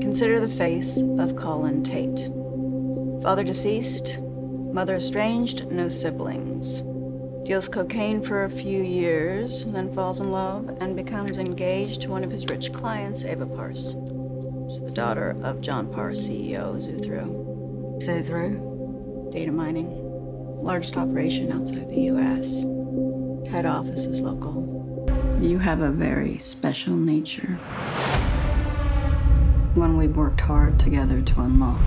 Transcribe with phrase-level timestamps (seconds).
[0.00, 2.30] Consider the face of Colin Tate.
[3.22, 6.82] Father deceased, mother estranged, no siblings.
[7.46, 12.24] Deals cocaine for a few years, then falls in love and becomes engaged to one
[12.24, 13.94] of his rich clients, Ava Parse.
[14.70, 18.00] She's the daughter of John Parse, CEO, Zuthro.
[18.00, 19.30] Zuthro?
[19.30, 19.90] Data mining.
[20.62, 22.64] Largest operation outside the U.S.
[23.50, 25.38] Head office is local.
[25.40, 27.58] You have a very special nature.
[29.74, 31.78] Worked hard together to unlock.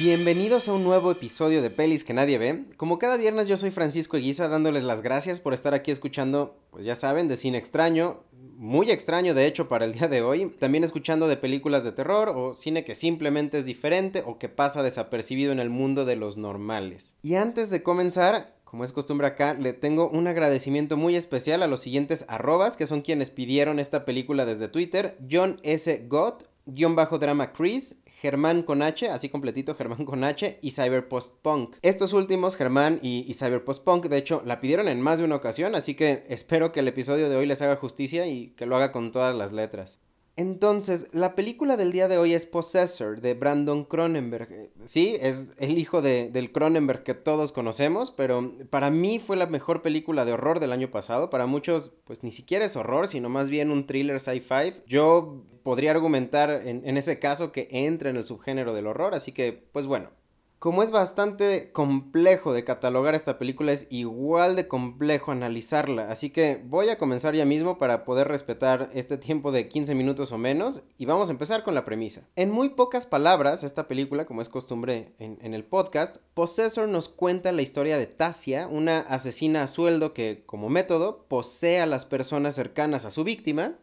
[0.00, 2.64] Bienvenidos a un nuevo episodio de Pelis que nadie ve.
[2.76, 6.84] Como cada viernes yo soy Francisco Eguiza dándoles las gracias por estar aquí escuchando, pues
[6.84, 8.24] ya saben, de cine extraño,
[8.56, 12.30] muy extraño de hecho para el día de hoy, también escuchando de películas de terror
[12.30, 16.36] o cine que simplemente es diferente o que pasa desapercibido en el mundo de los
[16.36, 17.14] normales.
[17.22, 21.66] Y antes de comenzar, como es costumbre acá, le tengo un agradecimiento muy especial a
[21.66, 26.04] los siguientes arrobas, que son quienes pidieron esta película desde Twitter, John S.
[26.06, 31.36] Gott, guion bajo drama Chris, Germán con H, así completito, Germán con H, y Cyberpost
[31.40, 31.76] Punk.
[31.80, 35.36] Estos últimos, Germán y, y Cyberpost Punk, de hecho, la pidieron en más de una
[35.36, 38.76] ocasión, así que espero que el episodio de hoy les haga justicia y que lo
[38.76, 39.98] haga con todas las letras.
[40.38, 44.70] Entonces, la película del día de hoy es Possessor de Brandon Cronenberg.
[44.84, 49.48] Sí, es el hijo de, del Cronenberg que todos conocemos, pero para mí fue la
[49.48, 51.28] mejor película de horror del año pasado.
[51.28, 54.74] Para muchos, pues ni siquiera es horror, sino más bien un thriller sci-fi.
[54.86, 59.32] Yo podría argumentar en, en ese caso que entra en el subgénero del horror, así
[59.32, 60.10] que, pues bueno,
[60.58, 66.10] como es bastante complejo de catalogar esta película, es igual de complejo analizarla.
[66.10, 70.32] Así que voy a comenzar ya mismo para poder respetar este tiempo de 15 minutos
[70.32, 70.82] o menos.
[70.96, 72.26] Y vamos a empezar con la premisa.
[72.34, 77.08] En muy pocas palabras, esta película, como es costumbre en, en el podcast, Possessor nos
[77.08, 82.04] cuenta la historia de Tasia, una asesina a sueldo que, como método, posee a las
[82.04, 83.76] personas cercanas a su víctima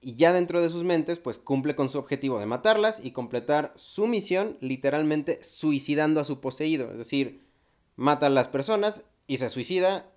[0.00, 3.72] y ya dentro de sus mentes pues cumple con su objetivo de matarlas y completar
[3.76, 7.42] su misión literalmente suicidando a su poseído, es decir,
[7.96, 10.10] mata a las personas y se suicida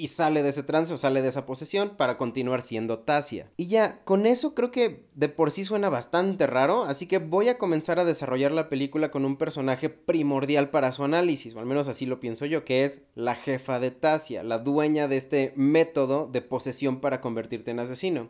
[0.00, 3.50] y sale de ese trance o sale de esa posesión para continuar siendo Tasia.
[3.56, 7.48] Y ya, con eso creo que de por sí suena bastante raro, así que voy
[7.48, 11.66] a comenzar a desarrollar la película con un personaje primordial para su análisis, o al
[11.66, 15.52] menos así lo pienso yo, que es la jefa de Tasia, la dueña de este
[15.56, 18.28] método de posesión para convertirte en asesino.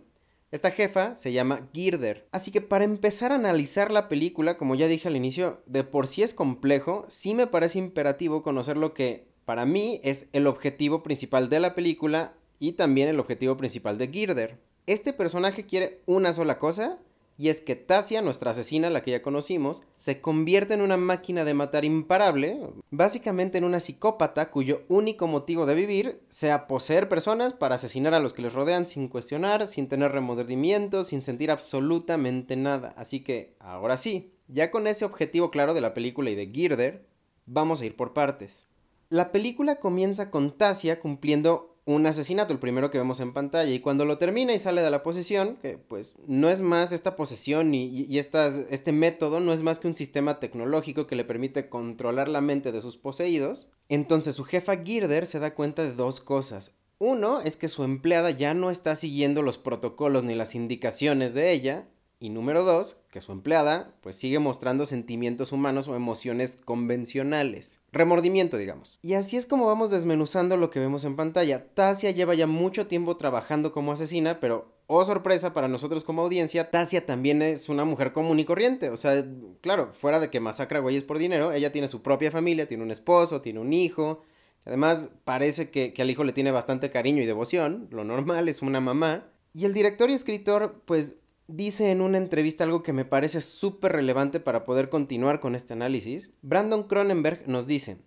[0.51, 2.27] Esta jefa se llama Girder.
[2.33, 6.07] Así que para empezar a analizar la película, como ya dije al inicio, de por
[6.07, 11.03] sí es complejo, sí me parece imperativo conocer lo que para mí es el objetivo
[11.03, 14.59] principal de la película y también el objetivo principal de Girder.
[14.87, 16.99] Este personaje quiere una sola cosa
[17.38, 21.44] y es que Tasia, nuestra asesina, la que ya conocimos, se convierte en una máquina
[21.44, 22.60] de matar imparable,
[22.91, 28.19] básicamente en una psicópata cuyo único motivo de vivir sea poseer personas para asesinar a
[28.19, 32.93] los que les rodean sin cuestionar, sin tener remordimientos, sin sentir absolutamente nada.
[32.97, 37.06] Así que, ahora sí, ya con ese objetivo claro de la película y de Girder,
[37.47, 38.66] vamos a ir por partes.
[39.10, 43.81] La película comienza con Tasia cumpliendo un asesinato, el primero que vemos en pantalla, y
[43.81, 47.75] cuando lo termina y sale de la posesión, que pues no es más esta posesión
[47.75, 51.71] y, y estas, este método no es más que un sistema tecnológico que le permite
[51.71, 56.21] controlar la mente de sus poseídos, entonces su jefa Girder se da cuenta de dos
[56.21, 56.76] cosas.
[56.99, 61.53] Uno es que su empleada ya no está siguiendo los protocolos ni las indicaciones de
[61.53, 61.88] ella,
[62.21, 67.81] y número dos, que su empleada pues sigue mostrando sentimientos humanos o emociones convencionales.
[67.93, 68.99] Remordimiento, digamos.
[69.03, 71.67] Y así es como vamos desmenuzando lo que vemos en pantalla.
[71.75, 76.71] Tasia lleva ya mucho tiempo trabajando como asesina, pero oh sorpresa para nosotros como audiencia,
[76.71, 78.91] Tasia también es una mujer común y corriente.
[78.91, 79.25] O sea,
[79.61, 82.91] claro, fuera de que masacra güeyes por dinero, ella tiene su propia familia, tiene un
[82.91, 84.23] esposo, tiene un hijo.
[84.65, 87.87] Además, parece que, que al hijo le tiene bastante cariño y devoción.
[87.91, 89.29] Lo normal es una mamá.
[89.55, 91.15] Y el director y escritor, pues
[91.49, 95.73] dice en una entrevista algo que me parece súper relevante para poder continuar con este
[95.73, 96.31] análisis.
[96.43, 98.03] Brandon Cronenberg nos dice,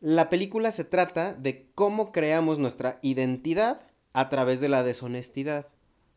[0.00, 3.80] la película se trata de cómo creamos nuestra identidad
[4.12, 5.68] a través de la deshonestidad.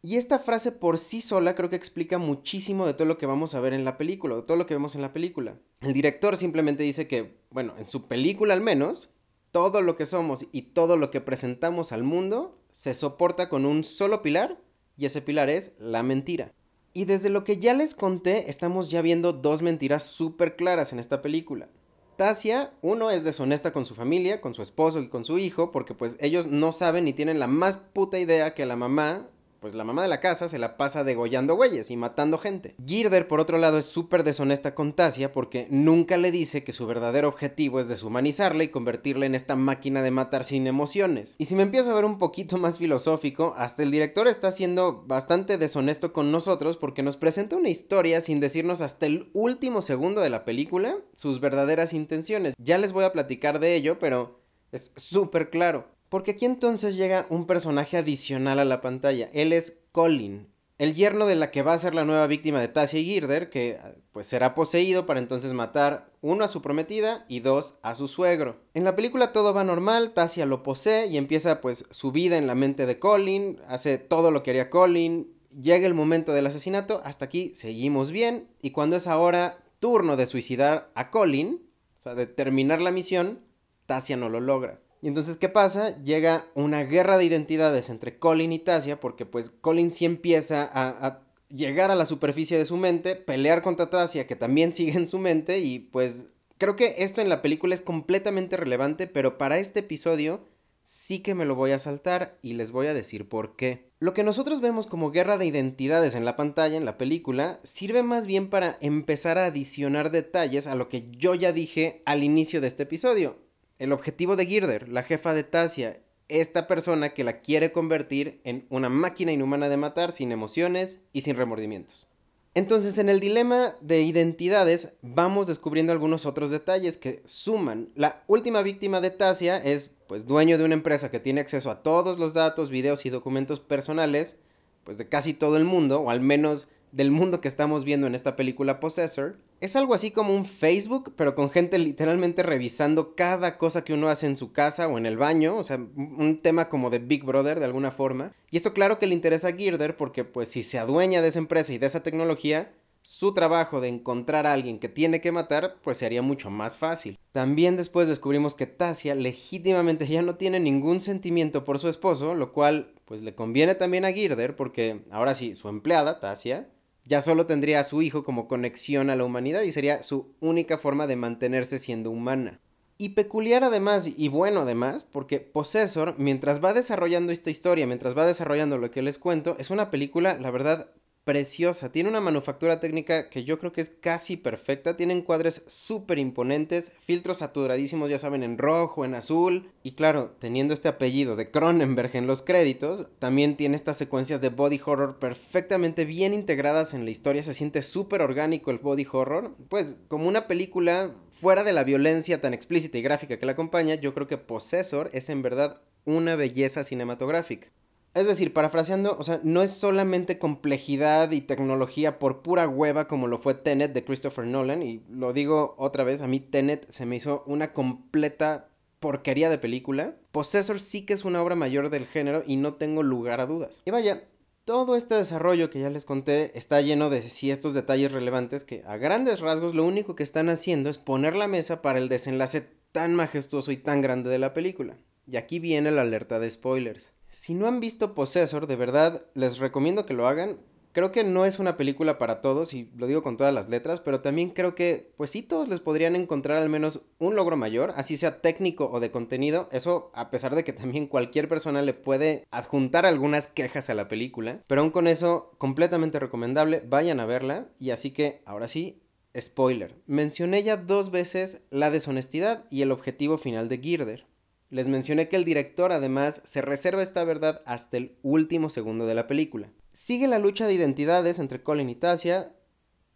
[0.02, 3.56] Y esta frase por sí sola creo que explica muchísimo de todo lo que vamos
[3.56, 5.58] a ver en la película, de todo lo que vemos en la película.
[5.82, 9.09] El director simplemente dice que, bueno, en su película al menos,
[9.52, 13.84] todo lo que somos y todo lo que presentamos al mundo se soporta con un
[13.84, 14.59] solo pilar
[14.97, 16.52] y ese pilar es la mentira.
[16.94, 21.00] Y desde lo que ya les conté, estamos ya viendo dos mentiras súper claras en
[21.00, 21.68] esta película.
[22.16, 25.94] Tasia, uno, es deshonesta con su familia, con su esposo y con su hijo, porque
[25.94, 29.28] pues ellos no saben ni tienen la más puta idea que la mamá
[29.66, 32.76] pues la mamá de la casa se la pasa degollando güeyes y matando gente.
[32.85, 36.85] Girder, por otro lado, es súper deshonesta con Tasia porque nunca le dice que su
[36.85, 41.34] verdadero objetivo es deshumanizarla y convertirla en esta máquina de matar sin emociones.
[41.40, 45.02] Y si me empiezo a ver un poquito más filosófico, hasta el director está siendo
[45.08, 50.22] bastante deshonesto con nosotros porque nos presenta una historia sin decirnos hasta el último segundo
[50.22, 52.53] de la película sus verdaderas intenciones.
[52.59, 54.41] Ya les voy a platicar de ello, pero
[54.72, 55.95] es súper claro.
[56.16, 59.29] Porque aquí entonces llega un personaje adicional a la pantalla.
[59.34, 60.47] Él es Colin,
[60.78, 63.50] el yerno de la que va a ser la nueva víctima de Tasia y Girder,
[63.50, 63.78] que
[64.14, 68.62] pues será poseído para entonces matar uno a su prometida y dos a su suegro.
[68.73, 72.47] En la película todo va normal, Tasia lo posee y empieza pues su vida en
[72.47, 77.02] la mente de Colin, hace todo lo que haría Colin, llega el momento del asesinato,
[77.03, 81.61] hasta aquí seguimos bien y cuando es ahora turno de suicidar a Colin,
[81.97, 83.41] o sea, de terminar la misión,
[83.85, 84.79] Tasia no lo logra.
[85.05, 86.02] Y entonces, ¿qué pasa?
[86.02, 90.90] Llega una guerra de identidades entre Colin y Tasia, porque pues Colin sí empieza a,
[91.05, 95.07] a llegar a la superficie de su mente, pelear contra Tasia, que también sigue en
[95.07, 99.59] su mente, y pues creo que esto en la película es completamente relevante, pero para
[99.59, 100.43] este episodio
[100.84, 103.91] sí que me lo voy a saltar y les voy a decir por qué.
[103.99, 108.01] Lo que nosotros vemos como guerra de identidades en la pantalla, en la película, sirve
[108.01, 112.59] más bien para empezar a adicionar detalles a lo que yo ya dije al inicio
[112.59, 113.45] de este episodio.
[113.77, 115.99] El objetivo de Girder, la jefa de Tasia,
[116.29, 121.22] esta persona que la quiere convertir en una máquina inhumana de matar sin emociones y
[121.22, 122.07] sin remordimientos.
[122.53, 127.89] Entonces, en el dilema de identidades, vamos descubriendo algunos otros detalles que suman.
[127.95, 131.83] La última víctima de Tasia es, pues, dueño de una empresa que tiene acceso a
[131.83, 134.39] todos los datos, videos y documentos personales,
[134.85, 138.16] pues, de casi todo el mundo, o al menos del mundo que estamos viendo en
[138.16, 139.38] esta película Possessor.
[139.59, 144.08] Es algo así como un Facebook, pero con gente literalmente revisando cada cosa que uno
[144.08, 147.26] hace en su casa o en el baño, o sea, un tema como de Big
[147.26, 148.32] Brother de alguna forma.
[148.50, 151.40] Y esto claro que le interesa a Girder porque pues si se adueña de esa
[151.40, 152.72] empresa y de esa tecnología,
[153.02, 157.20] su trabajo de encontrar a alguien que tiene que matar, pues sería mucho más fácil.
[157.34, 162.53] También después descubrimos que Tasia legítimamente ya no tiene ningún sentimiento por su esposo, lo
[162.53, 166.70] cual pues le conviene también a Girder porque ahora sí, su empleada, Tasia,
[167.05, 170.78] ya solo tendría a su hijo como conexión a la humanidad y sería su única
[170.78, 172.59] forma de mantenerse siendo humana.
[172.97, 178.25] Y peculiar además, y bueno además, porque Possessor, mientras va desarrollando esta historia, mientras va
[178.25, 180.90] desarrollando lo que les cuento, es una película, la verdad,
[181.25, 181.91] preciosa.
[181.91, 184.95] Tiene una manufactura técnica que yo creo que es casi perfecta.
[184.95, 189.72] Tiene encuadres súper imponentes, filtros saturadísimos, ya saben, en rojo, en azul.
[189.83, 194.49] Y claro, teniendo este apellido de Cronenberg en los créditos, también tiene estas secuencias de
[194.49, 197.43] body horror perfectamente bien integradas en la historia.
[197.43, 199.55] Se siente súper orgánico el body horror.
[199.67, 201.11] Pues como una película
[201.41, 205.09] fuera de la violencia tan explícita y gráfica que la acompaña, yo creo que Possessor
[205.11, 207.67] es en verdad una belleza cinematográfica.
[208.16, 213.28] Es decir, parafraseando, o sea, no es solamente complejidad y tecnología por pura hueva como
[213.28, 217.06] lo fue Tenet de Christopher Nolan, y lo digo otra vez, a mí Tenet se
[217.06, 218.70] me hizo una completa
[219.02, 220.16] porquería de película.
[220.32, 223.82] Possessor sí que es una obra mayor del género y no tengo lugar a dudas.
[223.84, 224.23] Y vaya,
[224.64, 228.84] todo este desarrollo que ya les conté está lleno de sí estos detalles relevantes que
[228.88, 232.66] a grandes rasgos lo único que están haciendo es poner la mesa para el desenlace
[232.94, 234.97] tan majestuoso y tan grande de la película.
[235.28, 237.14] Y aquí viene la alerta de spoilers.
[237.29, 240.57] Si no han visto Possessor, de verdad les recomiendo que lo hagan.
[240.93, 243.99] Creo que no es una película para todos, y lo digo con todas las letras,
[243.99, 247.91] pero también creo que, pues sí, todos les podrían encontrar al menos un logro mayor,
[247.97, 249.67] así sea técnico o de contenido.
[249.73, 254.07] Eso a pesar de que también cualquier persona le puede adjuntar algunas quejas a la
[254.07, 254.63] película.
[254.67, 257.67] Pero aún con eso, completamente recomendable, vayan a verla.
[257.77, 259.01] Y así que, ahora sí,
[259.38, 259.96] spoiler.
[260.05, 264.25] Mencioné ya dos veces la deshonestidad y el objetivo final de Girder.
[264.69, 269.15] Les mencioné que el director además se reserva esta verdad hasta el último segundo de
[269.15, 269.72] la película.
[269.91, 272.53] Sigue la lucha de identidades entre Colin y Tasia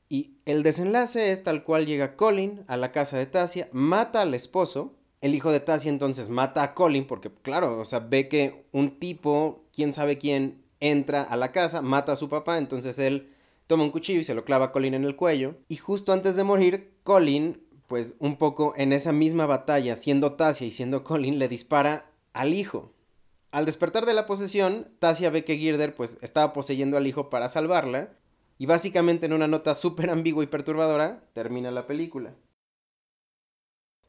[0.10, 4.34] y el desenlace es tal cual llega Colin a la casa de Tasia, mata al
[4.34, 8.66] esposo, el hijo de Tasia entonces mata a Colin porque claro, o sea, ve que
[8.72, 13.34] un tipo, quién sabe quién, entra a la casa, mata a su papá, entonces él
[13.68, 16.36] toma un cuchillo y se lo clava a Colin en el cuello y justo antes
[16.36, 21.40] de morir, Colin pues un poco en esa misma batalla, siendo Tasia y siendo Colin,
[21.40, 22.94] le dispara al hijo.
[23.50, 27.50] Al despertar de la posesión, Tasia ve que Girder pues estaba poseyendo al hijo para
[27.50, 28.14] salvarla,
[28.60, 32.36] y básicamente en una nota súper ambigua y perturbadora, termina la película.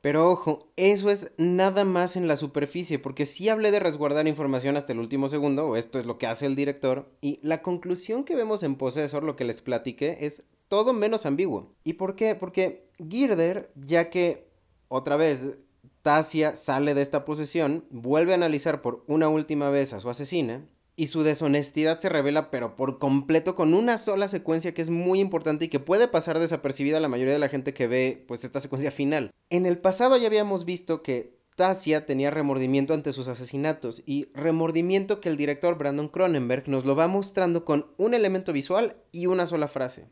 [0.03, 4.77] Pero ojo, eso es nada más en la superficie, porque sí hablé de resguardar información
[4.77, 8.25] hasta el último segundo, o esto es lo que hace el director, y la conclusión
[8.25, 11.75] que vemos en Possessor, lo que les platiqué, es todo menos ambiguo.
[11.83, 12.37] ¿Y por qué?
[12.37, 14.49] Porque Girder, ya que
[14.87, 15.59] otra vez
[16.03, 20.65] Tasia sale de esta posesión, vuelve a analizar por una última vez a su asesina,
[20.95, 25.19] y su deshonestidad se revela pero por completo con una sola secuencia que es muy
[25.19, 28.45] importante y que puede pasar desapercibida a la mayoría de la gente que ve pues
[28.45, 29.31] esta secuencia final.
[29.49, 35.21] En el pasado ya habíamos visto que Tasia tenía remordimiento ante sus asesinatos y remordimiento
[35.21, 39.47] que el director Brandon Cronenberg nos lo va mostrando con un elemento visual y una
[39.47, 40.09] sola frase.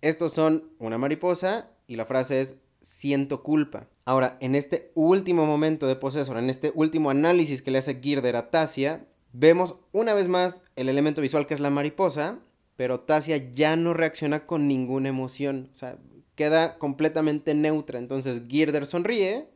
[0.00, 3.88] Estos son una mariposa y la frase es siento culpa.
[4.04, 8.36] Ahora, en este último momento de Possessor, en este último análisis que le hace Girder
[8.36, 12.38] a Tasia, vemos una vez más el elemento visual que es la mariposa,
[12.76, 15.98] pero Tasia ya no reacciona con ninguna emoción, o sea,
[16.34, 17.98] queda completamente neutra.
[17.98, 19.50] Entonces Girder sonríe,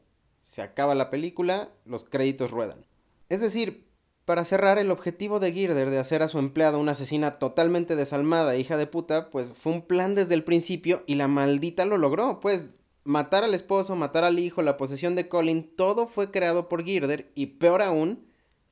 [0.44, 2.84] se acaba la película, los créditos ruedan.
[3.30, 3.86] Es decir,
[4.24, 8.56] para cerrar, el objetivo de Girder de hacer a su empleada una asesina totalmente desalmada,
[8.56, 12.40] hija de puta, pues fue un plan desde el principio y la maldita lo logró,
[12.40, 12.70] pues
[13.04, 17.30] matar al esposo, matar al hijo, la posesión de Colin, todo fue creado por Girder
[17.34, 18.24] y peor aún,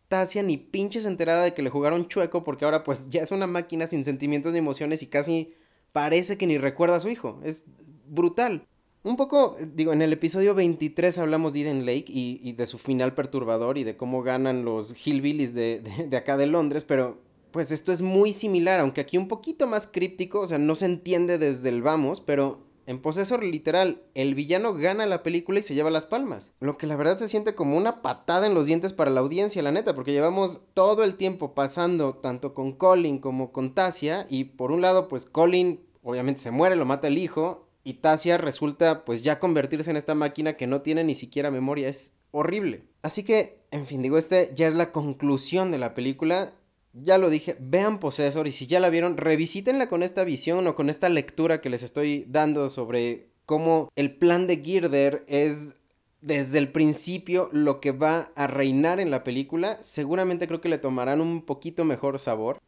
[0.09, 3.47] Tasia ni pinches enterada de que le jugaron chueco porque ahora pues ya es una
[3.47, 5.54] máquina sin sentimientos ni emociones y casi
[5.92, 7.40] parece que ni recuerda a su hijo.
[7.42, 7.64] Es
[8.06, 8.66] brutal.
[9.04, 13.14] Un poco, digo, en el episodio 23 hablamos de Eden Lake y, de su final
[13.14, 17.18] perturbador y de cómo ganan los hillbillies de, de acá de Londres, pero
[17.50, 20.87] pues esto es muy similar, aunque aquí un poquito más críptico, o sea, no se
[20.87, 25.75] entiende desde el vamos, pero en Possessor literal, el villano gana la película y se
[25.75, 26.52] lleva las palmas.
[26.61, 29.62] Lo que la verdad se siente como una patada en los dientes para la audiencia,
[29.62, 34.44] la neta, porque llevamos todo el tiempo pasando tanto con Colin como con Tasia y
[34.44, 39.05] por un lado pues Colin obviamente se muere, lo mata el hijo y Tasia resulta
[39.05, 42.85] pues ya convertirse en esta máquina que no tiene ni siquiera memoria, es horrible.
[43.03, 46.53] Así que, en fin, digo, este ya es la conclusión de la película
[46.93, 50.75] ya lo dije, vean Possessor y si ya la vieron, revisítenla con esta visión o
[50.75, 55.77] con esta lectura que les estoy dando sobre cómo el plan de Girder es
[56.21, 59.79] desde el principio lo que va a reinar en la película.
[59.83, 62.61] Seguramente creo que le tomarán un poquito mejor sabor.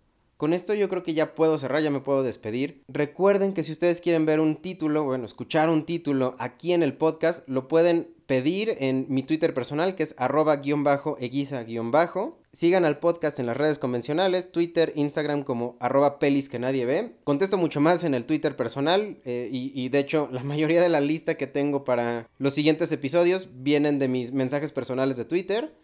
[0.44, 2.84] Con esto yo creo que ya puedo cerrar, ya me puedo despedir.
[2.86, 6.92] Recuerden que si ustedes quieren ver un título, bueno, escuchar un título aquí en el
[6.92, 11.90] podcast, lo pueden pedir en mi Twitter personal que es arroba guion bajo eguiza guion
[11.90, 12.42] bajo.
[12.52, 17.16] Sigan al podcast en las redes convencionales, Twitter, Instagram como arroba pelis que nadie ve.
[17.24, 20.90] Contesto mucho más en el Twitter personal eh, y, y, de hecho la mayoría de
[20.90, 25.74] la lista que tengo para los siguientes episodios vienen de mis mensajes personales de Twitter.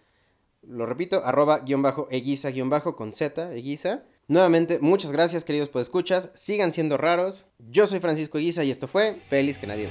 [0.60, 4.02] Lo repito, arroba guion bajo eguiza guion bajo con Z, eguiza.
[4.30, 7.46] Nuevamente, muchas gracias queridos escuchas sigan siendo raros.
[7.58, 9.88] Yo soy Francisco Eguiza y esto fue Pelis que nadie.